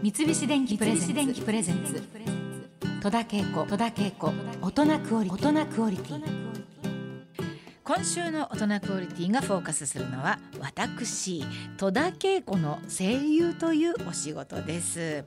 [0.00, 2.00] 三菱電機プレゼンツ。
[3.02, 3.66] 戸田恵子。
[3.66, 4.32] 戸田恵子。
[4.62, 6.48] 大人クオリティ。
[7.82, 11.42] 今週の大人クオリティがフォーカスするのは私
[11.78, 15.24] 戸田恵子の声優というお仕事です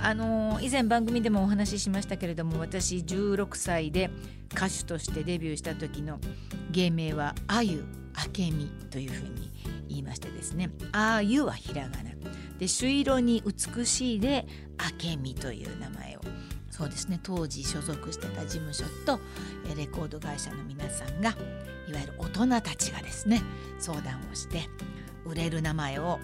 [0.00, 4.10] あの以前番組でもお話ししましたけれども私16歳で
[4.52, 6.18] 歌手としてデビューした時の
[6.70, 9.50] 芸名はあゆあけみというふうに
[9.88, 10.70] 言いましてですね。
[10.92, 12.06] あゆはひらがな。
[12.58, 14.46] で朱色に美しいで
[15.02, 16.20] 明美という名前を。
[16.70, 17.18] そうですね。
[17.22, 19.20] 当時所属してた事務所と
[19.76, 21.30] レコード会社の皆さんが
[21.88, 23.42] いわゆる大人たちがですね
[23.78, 24.68] 相談をして
[25.24, 26.18] 売れる名前を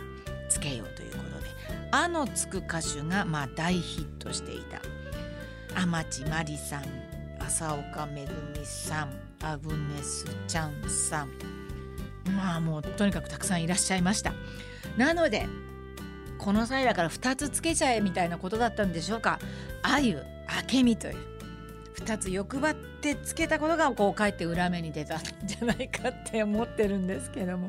[0.48, 1.31] 付けようということ
[1.92, 4.80] 「あ」のつく歌手がまあ大ヒットしていた。
[5.74, 6.82] 天地真理さん
[7.38, 9.10] 浅岡めぐみさん
[9.42, 11.30] アグネス・チャンさん。
[12.34, 14.32] まあもうとにかくたくさんいらっしゃいました。
[14.96, 15.46] なので
[16.38, 19.38] この際だから2つつけちゃえみたいなことだったんでしょうか。
[19.82, 21.16] あゆあけみという
[21.96, 27.68] 2つ欲張ってつけたことがこうかえって裏目に出たんじゃないかって思ってるんですけども。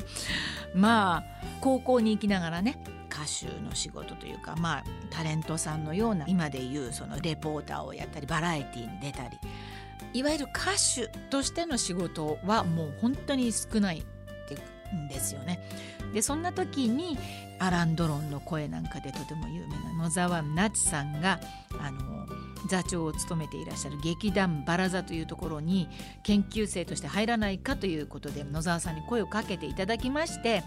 [0.73, 1.23] まあ
[1.61, 2.83] 高校に行きながらね
[3.23, 9.37] 歌手の仕事というかまあタレントさんのような今でいうそのレポーターをやったりバラエティーに出たり
[10.13, 14.03] いわゆる歌手としての仕事はもう本当に少ない
[14.93, 15.59] んですよね。
[16.13, 17.17] でそんな時に
[17.57, 21.39] アラン・ドロンの声なんかでとても有名な野沢那智さんが
[21.79, 22.27] あの
[22.67, 25.89] 座長を務めていらっしゃる劇団バラ座というところに
[26.21, 30.63] 研究生として入らないかということで野沢さんに声をかけていただきまして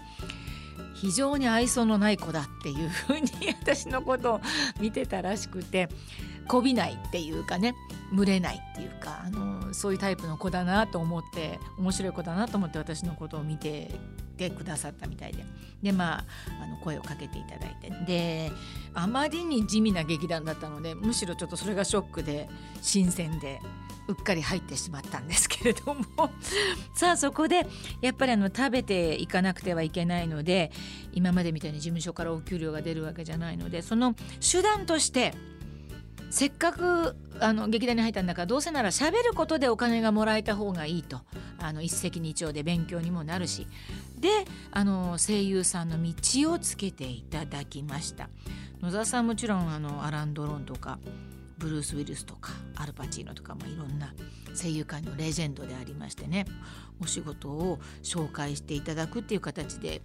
[1.01, 3.29] 非常に愛想のない子だっていうふうに
[3.61, 4.41] 私のことを
[4.79, 5.89] 見てたらしくて
[6.47, 7.75] こびないっていうかね
[8.13, 13.93] 群れないっていうかあのそういうタイプの子だなと思って面白い子だなと思って私のことを見て
[14.37, 15.43] てくださったみたいで
[15.83, 16.25] でまあ
[16.63, 18.51] あの声をかけていただいてで
[18.93, 22.49] あまりに地味な劇団だったのでむしろちょっとそれがショックで
[22.81, 23.59] 新鮮で。
[24.07, 26.03] うっかり入ってしまったんですけれども。
[26.95, 27.67] さあそこで
[28.01, 30.71] やっぱりあの食べていかなくてはいけないので
[31.13, 35.33] 今までみたいに事務所からお給料が出るわけじゃないのでその手段として
[36.29, 41.21] せっかくあの劇団に入ったんだからどうせなら喋ることでお金がもらえた方がいいと。
[41.59, 43.67] あの一石二鳥で勉強にもなるし。
[44.19, 44.29] で
[44.71, 48.29] あの声優さんの道をつけていただきました。
[48.81, 50.99] 野沢さんもちろんあのアラン・ドロンとか
[51.57, 54.13] ブルース・ウィルスとかアルパチーノとか、まあ、いろんな
[54.59, 56.45] 声優界のレジェンドでありましてね
[57.01, 60.01] お仕事を紹介していただくっていう形で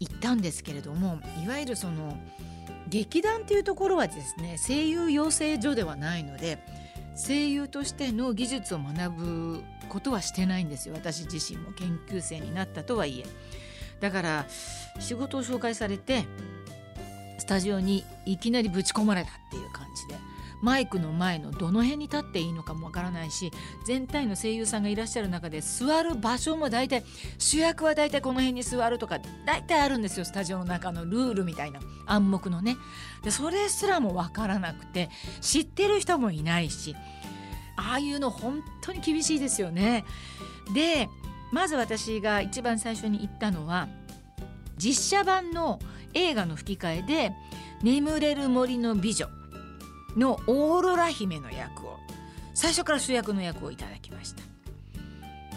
[0.00, 2.18] 行ったんですけれどもいわゆるその
[2.88, 6.58] 劇団っていうところはですね声優養成所ではないので
[7.16, 10.94] 声優としての技術を学ぶことはしてないんですよ。
[10.94, 13.24] 私自身も研究生になったとはいえ。
[14.00, 14.46] だから
[14.98, 16.24] 仕事を紹介されて
[17.38, 20.33] スタジオにいきなりぶち込まれたっていう感じで。
[20.62, 23.50] マイクの前のどの辺に立っていいのかもわからないし
[23.86, 27.04] 全体の声優さんがいらっしゃる中で座る場所も大体
[27.38, 32.76] 主役は大体この辺に座るとか大体あるんですよスタジオの中のルールみたいな暗黙のね
[33.22, 35.10] でそれすらもわからなくて
[35.40, 36.96] 知ってる人もいないし
[37.76, 40.04] ああいうの本当に厳しいですよね。
[40.72, 41.08] で
[41.52, 43.88] まず私が一番最初に言ったのは
[44.76, 45.78] 実写版の
[46.14, 47.32] 映画の吹き替えで
[47.82, 49.28] 「眠れる森の美女」
[50.16, 51.98] のオーロラ姫の役を
[52.54, 54.42] 最初から主役の役をいただきました。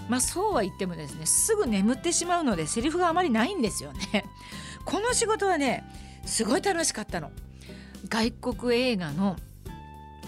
[0.09, 4.25] まあそうは言ってもですねすぐ眠ってしまうのでセリフがあまりないんですよね。
[4.85, 5.83] この仕事はね
[6.25, 7.31] すごい楽しかったの。
[8.09, 9.35] 外国映画の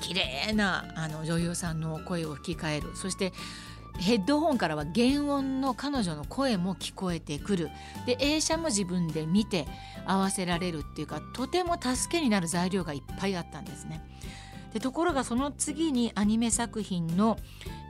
[0.01, 2.95] 綺麗なあな女優さんの声を吹き替える。
[2.95, 3.34] そして
[4.00, 7.70] ヘッドホンからは原音の彼女の声も聞こえてくる
[8.06, 9.68] で映写も自分で見て
[10.06, 14.02] 合わせられるっていうかとても助けになる材料がいっぱいあったんですね。
[14.74, 17.38] でところがその次にアニメ作品の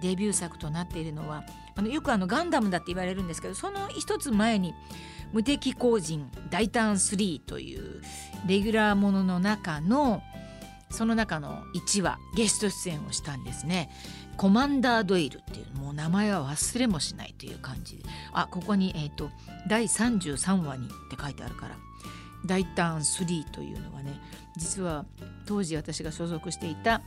[0.02, 1.44] デビュー作となっているのは
[1.76, 4.74] あのよくあのガンダムだって言われるんですけどその一つ前に
[5.34, 8.02] 「無敵工人大胆3」という
[8.48, 10.24] レギュラーものの中の
[10.90, 13.90] その中の1話ゲスト出演をしたんですね。
[14.40, 19.30] コマンダードイルっていうもう名前は忘れもしないという感じであここに、えーと、
[19.68, 21.76] 第33話にって書いてあるから
[22.46, 24.18] 大胆3というのはね
[24.56, 25.04] 実は
[25.46, 27.02] 当時私が所属していた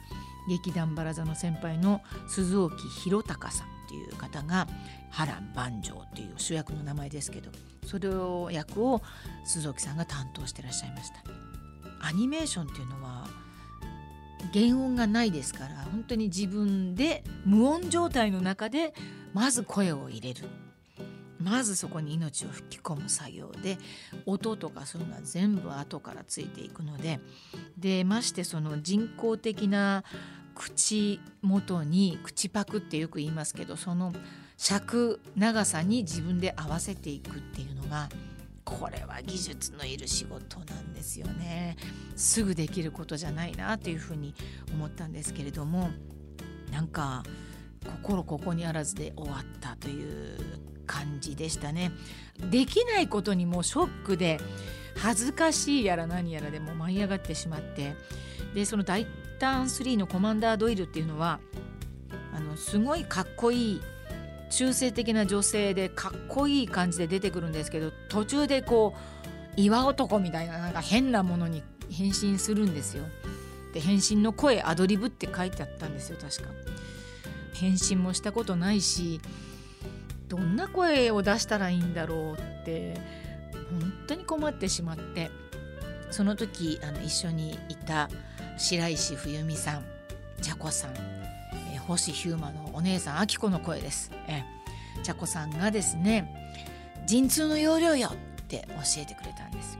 [0.47, 4.67] 劇団バラ座の先輩の鈴沖弘隆さんっていう方が
[5.11, 7.51] 波乱万丈っていう主役の名前ですけど
[7.87, 9.01] それを役を
[9.47, 11.53] 鈴沖さんが担当してらっしゃいました。
[12.05, 13.12] アニメーションっていうのは
[14.53, 18.95] 原音がないですから本当に自分で無音状態の中で
[19.33, 20.49] まず声を入れる。
[21.43, 23.77] まずそこに命を吹き込む作業で
[24.27, 27.19] 音とかそういうのは全部後からついていくので
[27.77, 30.05] でましてその人工的な
[30.55, 34.13] 口元に口パクってよく言いますけどその
[34.57, 38.09] 尺長さに自分で合わせていくっていうのが
[38.65, 41.77] これは技術のいる仕事なんですよね。
[42.17, 44.35] すぐできることじゃないなというふうに
[44.73, 45.91] 思ったんですけれども
[46.71, 47.23] なんか
[47.85, 50.39] 心ここにあらずで終わったという
[50.87, 51.93] 感じでしたね。
[52.51, 54.39] できないことにもショックで
[54.97, 57.95] 恥ずかしいやら何やらでも舞い上がってしまって
[58.55, 59.07] でその大
[59.39, 61.41] 胆3のコマンダードイルっていうのは
[62.35, 63.81] あのすごいかっこいい
[64.51, 68.95] 中性的な女性でかっこいい感じで出てくるんですけど途中でこ
[69.57, 73.05] う岩男みたいななんか変なものに変身するんですよ。
[73.73, 76.51] で変身の声アドリブって書いてあったんですよ確か。
[77.55, 79.21] 変身もしたことないし
[80.29, 82.95] どんな声を出したらいいんだろうって
[83.71, 85.31] 本当に困ってしまって
[86.11, 88.11] その時あの一緒にいた
[88.59, 89.85] 白石冬美さん
[90.43, 90.91] 茶子さん、
[91.73, 94.11] え星ヒューマのお姉さんあきこの声です。
[94.27, 94.43] え
[95.03, 96.53] 茶子さんがですね
[97.07, 99.79] 陣痛の要領よって教えてくれたんです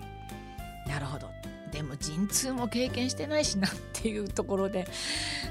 [0.87, 1.31] なるほど。
[1.71, 4.87] でも陣痛も経験してないしなっていうところで。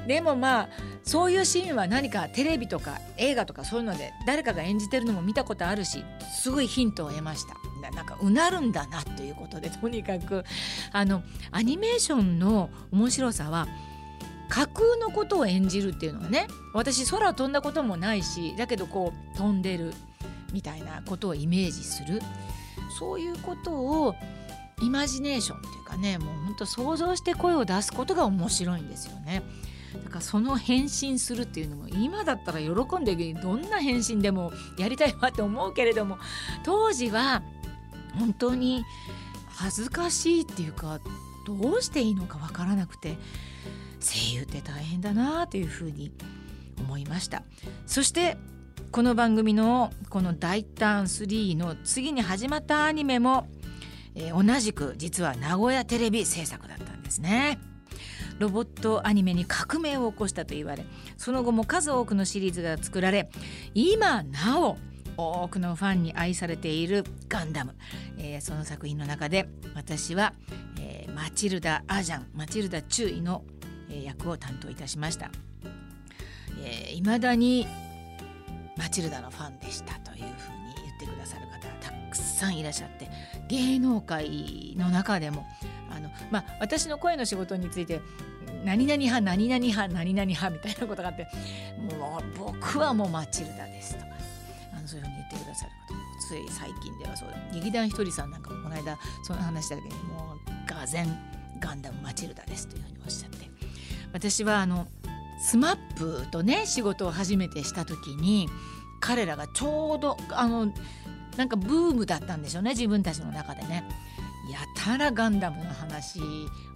[0.07, 0.69] でもまあ
[1.03, 7.55] そういうシーンは何かテレビとか映画とかそういうので誰かが演じてるのも見たことあるしすごいヒントを得ました。
[7.89, 10.45] なんかうなるんだなということでとにかく
[10.91, 13.67] あのアニメーションの面白さは
[14.49, 19.93] 架空のことを演じるっていうのはね私空飛んだこともないしだけどこう飛んでる。
[20.51, 22.21] みたいなことをイメージする
[22.97, 24.15] そういうことを
[24.81, 29.43] イマジネーションっていうかねもうほんと想像して声を出すことが面白いんですよね。
[30.03, 36.17] だからその返信するっていうのも今だったら喜んでどんな返信でもやりたいわって思うけれども
[36.63, 37.43] 当時は
[38.17, 38.85] 本当に
[39.49, 41.01] 恥ずかしいっていうか
[41.45, 43.17] どうしていいのかわからなくて
[43.99, 46.11] 声優って大変だなというふうに
[46.79, 47.43] 思いました
[47.85, 48.37] そして
[48.91, 53.47] この番組のこの「大胆3」の次に始まったアニメも、
[54.15, 57.57] えー、同じく実は名古屋テレビ制作だったんですね。
[58.37, 60.83] ロボットアニメに革命を起こしたと言われ
[61.15, 63.29] その後も数多くのシリーズが作られ
[63.75, 64.77] 今なお
[65.15, 67.75] 多くのファンに愛されているガンダム、
[68.17, 70.33] えー、その作品の中で私は、
[70.79, 73.45] えー、マチルダ・アジャンマチルダ注意の、
[73.89, 75.31] えー、役を担当いたしました。
[76.63, 77.67] えー、未だに
[78.81, 83.07] マチルダのファンでしたというふうに言ってくださる方がたくさんいらっしゃって
[83.47, 85.45] 芸能界の中でも
[85.91, 88.01] あの、まあ、私の声の仕事について
[88.65, 91.27] 何々派何々派何々派みたいなことがあって
[91.95, 94.01] もう僕はもうマチルダですと。
[94.01, 94.05] か
[94.75, 100.37] あのそういうふうに言ってくださる方もつい最近ではそう劇団ひとりさんなんかもこの間その話した時にも
[100.67, 101.19] うがぜん
[101.59, 103.51] ガンダムマチルダですというふうにおっしゃって。
[104.13, 104.87] 私はあの
[105.41, 108.49] SMAP とね仕事を初めてした時に
[108.99, 110.71] 彼らがちょうどあの
[111.37, 113.83] なんかブームだったんでしょうね自分たちの中でね。
[114.49, 116.19] やたらガンダムの話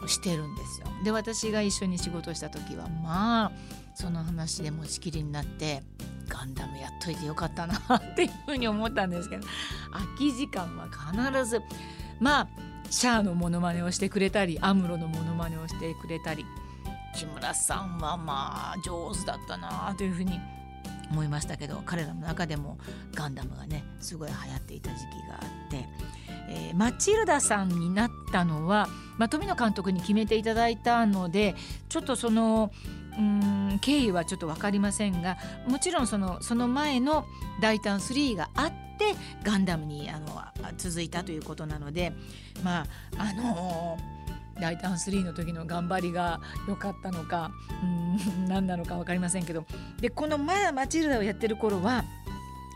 [0.01, 0.87] をしてるんですよ。
[1.03, 3.51] で私が一緒に仕事した時はまあ
[3.95, 5.83] その話で持ちきりになって
[6.29, 9.47] ガンダムやっといてよかったなっていうふうに思ったんですけど
[9.91, 11.61] 空き時間は必ず
[12.19, 12.47] まあ
[12.89, 16.45] シャアのモノマネをしてくれたりアムロのモノマネをしてくれたり
[17.15, 20.39] 木村さんはまあ上手だったなというふうに
[21.09, 22.77] 思いましたけど彼らの中でも
[23.13, 25.87] ガンダムがねすごい流行っていた時期があって、
[26.49, 31.55] えー、マチルダさんになったのは、まあ、富野監督に決めていただいたので
[31.89, 32.71] ちょっとその
[33.17, 37.25] うん経緯はちょっと分かりませんがもちろんそのその前の
[37.61, 40.43] 「大胆3」があってガンダムにあの
[40.77, 42.13] 続いたということなので
[42.61, 42.85] まあ
[43.17, 43.94] あのー
[44.59, 47.51] 大胆3の時の頑張りが良かったのか
[47.83, 49.65] うん 何なのか分かりませんけど
[49.99, 52.03] でこのまだマチルダをやってる頃は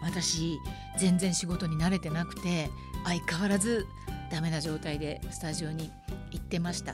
[0.02, 0.60] 私
[0.98, 2.70] 全然仕事に慣れてなくて
[3.06, 3.86] 相変わらず
[4.30, 5.92] ダメな状態でスタジオに
[6.32, 6.94] 行ってました。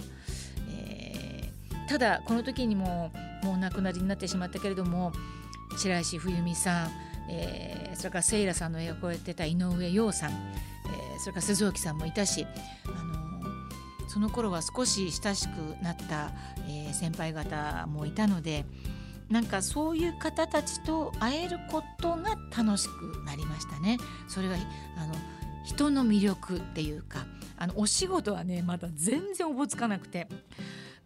[0.69, 3.11] えー、ただこの時にも
[3.43, 5.11] もうお亡くなりになってしまったけれども
[5.77, 6.91] 白石冬美さん、
[7.29, 12.47] えー、それからセイラさんの役をやってた井上陽さん、えー、それから鈴木さんもいたし
[12.85, 13.14] あの
[14.15, 16.31] その頃は少し親しくなった、
[16.69, 18.63] えー、先輩方もいたので
[19.29, 23.97] なんかそういう方たちと会えることが楽しくなりましたね。
[24.29, 25.13] それがあの
[25.65, 27.25] 人の魅力っていうか
[27.57, 30.29] あのお仕事はねまだ全然おぼつかなくて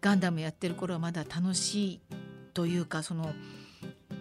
[0.00, 2.00] ガンダムやってる頃はまだ楽しい
[2.54, 3.32] というかその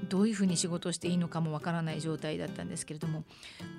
[0.09, 3.23] どういうふうに仕事していいのかもわからない状態だったんですけれども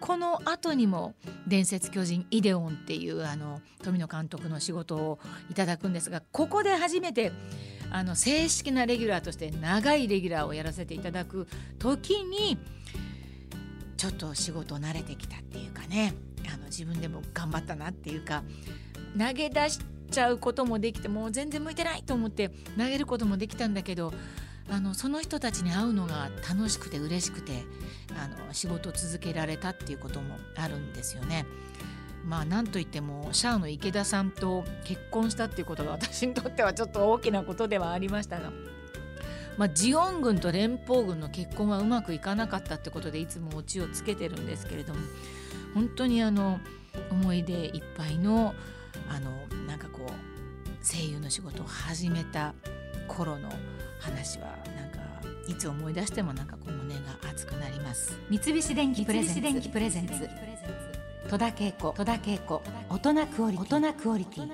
[0.00, 1.14] この後にも
[1.46, 5.18] 「伝説巨人イデオン」っていうあの富野監督の仕事を
[5.50, 7.32] いただくんですがここで初めて
[7.90, 12.56] あの正式なレギュラーとして長いレギュラーをやらせていただく時に
[13.96, 16.14] ちょっと仕事慣れてきたっていうかね
[16.52, 18.42] あの自分でも頑張ったなっていうか
[19.18, 24.12] 投げ出しちゃうこともできてもう全然向いてないと思って投げることもできたんだけど
[24.70, 27.64] あのその人たちに会うのが楽しくて嬉しくて
[28.16, 31.44] あの仕事を続けられたっていうこともあるんですよね。
[32.24, 38.52] まあなんといってもシャアの池田さんと結婚したっていうことが私にとってはちょっと大きなことではありましたが。
[39.58, 45.00] まあ、ジオン軍と連邦軍の結婚はうまくいかなかったってことでいつもオチをつけてるんですけれども
[45.74, 46.60] 本当にあの
[47.10, 48.54] 思い出いっぱいの
[49.08, 49.30] あの
[49.66, 52.54] なんかこう声優の仕事を始めた
[53.14, 53.48] 頃の
[53.98, 54.98] 話はなんか
[55.48, 58.16] いつ思い出してもなんかこう胸が熱くなります。
[58.30, 60.28] 三菱電機プレゼンツ。
[61.28, 61.94] 戸田恵子。
[62.88, 63.50] 大人クオ
[64.16, 64.50] リティ